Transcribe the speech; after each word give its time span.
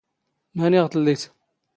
ⵎⴰⵏⵉ 0.61 0.77
ⴳ 0.79 0.85
ⵜⵍⵍⵉⴷ? 0.93 1.21